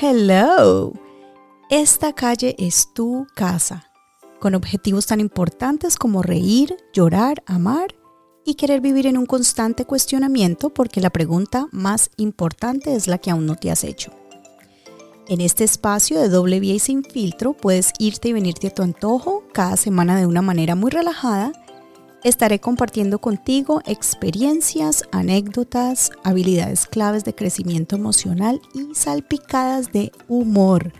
[0.00, 0.92] Hello.
[1.70, 3.90] Esta calle es tu casa,
[4.38, 7.94] con objetivos tan importantes como reír, llorar, amar
[8.44, 13.30] y querer vivir en un constante cuestionamiento porque la pregunta más importante es la que
[13.30, 14.12] aún no te has hecho.
[15.28, 18.82] En este espacio de doble vía y sin filtro puedes irte y venirte a tu
[18.82, 21.52] antojo cada semana de una manera muy relajada.
[22.22, 30.92] Estaré compartiendo contigo experiencias, anécdotas, habilidades claves de crecimiento emocional y salpicadas de humor.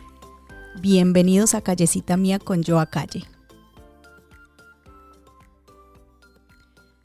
[0.81, 3.25] Bienvenidos a Callecita Mía con Yo a Calle.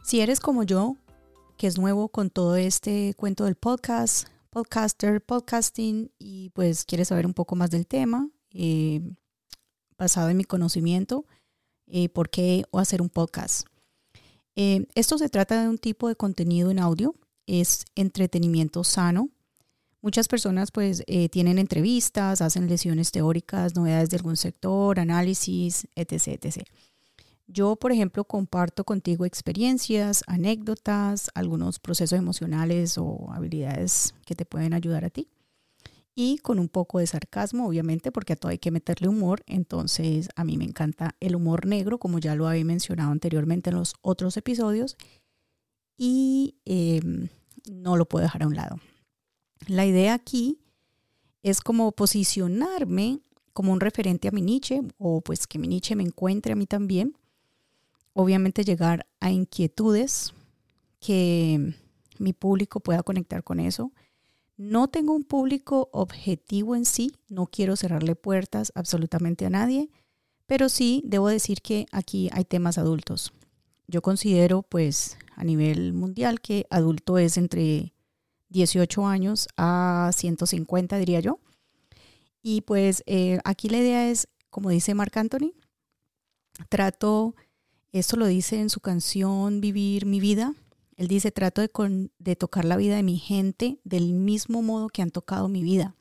[0.01, 0.95] Si eres como yo,
[1.57, 7.25] que es nuevo con todo este cuento del podcast, podcaster, podcasting y pues quieres saber
[7.25, 9.01] un poco más del tema, eh,
[9.97, 11.25] basado en mi conocimiento,
[11.87, 13.67] eh, por qué o hacer un podcast.
[14.55, 17.15] Eh, esto se trata de un tipo de contenido en audio,
[17.47, 19.29] es entretenimiento sano.
[20.01, 26.27] Muchas personas pues tienen entrevistas, hacen lesiones teóricas, novedades de algún sector, análisis, etc.
[26.43, 26.67] etc.
[27.47, 34.73] Yo, por ejemplo, comparto contigo experiencias, anécdotas, algunos procesos emocionales o habilidades que te pueden
[34.73, 35.27] ayudar a ti.
[36.15, 39.43] Y con un poco de sarcasmo, obviamente, porque a todo hay que meterle humor.
[39.47, 43.75] Entonces, a mí me encanta el humor negro, como ya lo había mencionado anteriormente en
[43.75, 44.95] los otros episodios.
[45.97, 47.27] Y em,
[47.69, 48.79] no lo puedo dejar a un lado.
[49.67, 50.59] La idea aquí
[51.43, 53.19] es como posicionarme
[53.51, 56.65] como un referente a mi niche, o pues que mi niche me encuentre a mí
[56.65, 57.17] también
[58.15, 60.33] obviamente llegar a inquietudes
[60.99, 61.75] que
[62.17, 63.91] mi público pueda conectar con eso.
[64.57, 69.89] No tengo un público objetivo en sí, no quiero cerrarle puertas absolutamente a nadie,
[70.47, 73.33] pero sí debo decir que aquí hay temas adultos.
[73.87, 77.93] Yo considero pues a nivel mundial que adulto es entre
[78.49, 81.39] 18 años a 150 diría yo.
[82.41, 85.51] Y pues eh, aquí la idea es, como dice Marc Anthony,
[86.69, 87.35] trato
[87.91, 90.53] esto lo dice en su canción Vivir mi vida.
[90.95, 95.11] Él dice, trato de, tocar la vida de mi gente del mismo modo que han
[95.11, 95.95] tocado mi vida.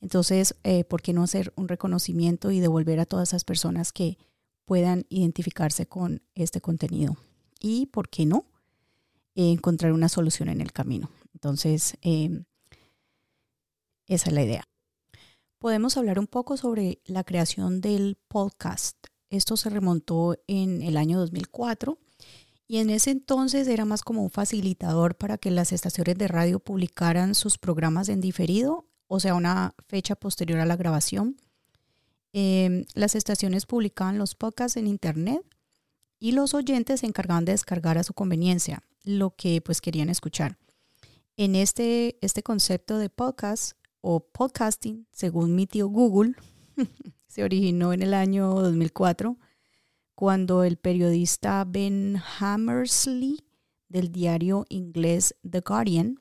[0.00, 4.16] Entonces, eh, ¿por qué no hacer un reconocimiento y devolver a todas esas personas que
[4.64, 7.16] puedan identificarse con este contenido?
[7.60, 8.46] Y, ¿por qué no?
[9.34, 11.10] encontrar una solución en el camino.
[11.32, 12.44] Entonces, em,
[14.08, 14.64] esa es la idea.
[15.60, 18.96] Podemos hablar un poco sobre la creación del podcast.
[19.30, 21.98] Esto se remontó en el año 2004
[22.68, 26.60] y en ese entonces era más como un facilitador para que las estaciones de radio
[26.60, 31.36] publicaran sus programas en diferido, o sea, una fecha posterior a la grabación.
[32.34, 35.40] Em, las estaciones publicaban los podcasts en internet
[36.20, 40.58] y los oyentes se encargaban de descargar a su conveniencia lo que pues querían escuchar.
[41.38, 46.34] En este, este concepto de podcast o podcasting, según mi tío Google,
[47.28, 49.38] se originó en el año 2004
[50.18, 53.44] cuando el periodista Ben Hammersley
[53.88, 56.20] del diario inglés The Guardian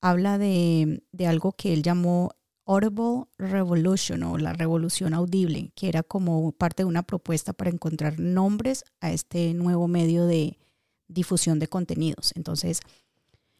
[0.00, 2.30] habla de, algo que él llamó
[2.64, 8.18] Audible Revolution o la revolución audible, que era como parte de una propuesta para encontrar
[8.18, 10.56] nombres a este nuevo medio de
[11.06, 12.32] difusión de contenidos.
[12.34, 12.80] Entonces,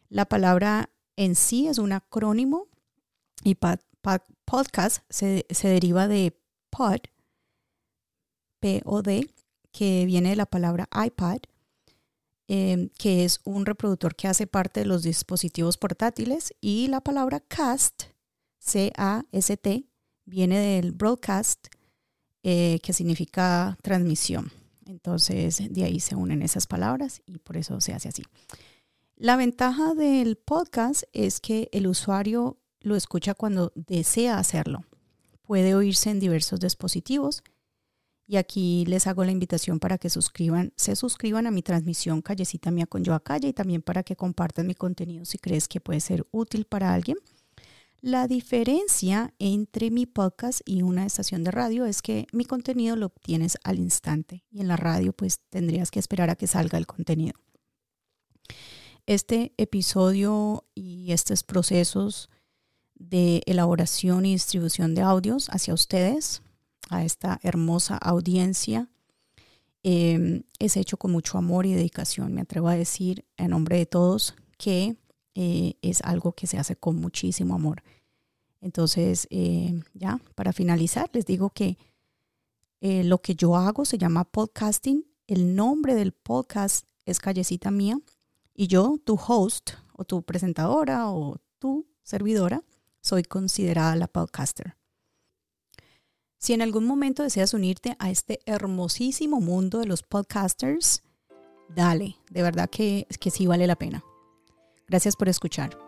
[0.09, 2.69] la palabra en sí es un acrónimo
[3.43, 6.35] y podcast se, se deriva de
[6.71, 7.01] pod,
[8.59, 9.29] P-O-D,
[9.73, 11.39] que viene de la palabra iPad,
[12.47, 17.41] em, que es un reproductor que hace parte de los dispositivos portátiles, y la palabra
[17.41, 18.03] cast,
[18.59, 19.85] C-A-S-T,
[20.25, 21.67] viene del broadcast,
[22.43, 24.51] eh, que significa transmisión.
[24.85, 28.23] Entonces, de ahí se unen esas palabras y por eso se hace así.
[29.17, 34.85] La ventaja del podcast es que el usuario lo escucha cuando desea hacerlo
[35.43, 37.43] puede oírse en diversos dispositivos.
[38.25, 40.21] Y aquí les hago la invitación para que se
[40.95, 44.67] suscriban a mi transmisión Callecita Mía con Yo a Calle y también para que compartan
[44.67, 47.17] mi contenido si crees que puede ser útil para alguien.
[48.03, 53.05] La diferencia entre mi podcast y una estación de radio es que mi contenido lo
[53.05, 56.85] obtienes al instante y en la radio pues tendrías que esperar a que salga el
[56.85, 57.39] contenido.
[59.05, 62.29] Este episodio y estos procesos
[62.95, 66.41] de elaboración y distribución de audios hacia ustedes,
[66.89, 68.89] a esta hermosa audiencia.
[69.83, 72.33] Em, es hecho con mucho amor y dedicación.
[72.33, 74.95] Me atrevo a decir en nombre de todos que
[75.35, 77.83] eh, es algo que se hace con muchísimo amor.
[78.61, 81.77] Entonces, eh, ya, para finalizar, les digo que
[82.79, 85.05] eh, lo que yo hago se llama podcasting.
[85.27, 87.99] El nombre del podcast es Callecita Mía.
[88.53, 92.63] Y yo, tu host o tu presentadora o tu servidora,
[93.01, 94.77] soy considerada la podcaster.
[96.43, 101.01] Si en algún momento deseas unirte a este hermosísimo mundo de los podcasters,
[101.69, 104.03] dale, de verdad que, que sí vale la pena.
[104.89, 105.79] Gracias por escuchar.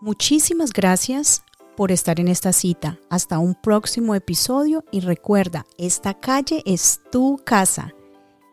[0.00, 1.42] Muchísimas gracias
[1.76, 2.98] por estar en esta cita.
[3.10, 7.92] Hasta un próximo episodio y recuerda, esta calle es tu casa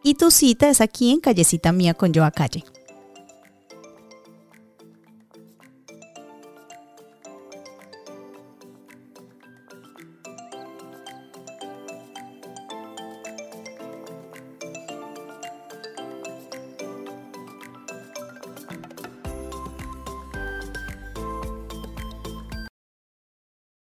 [0.04, 2.66] y tu cita es aquí en Callecita Mía con Joa Calle.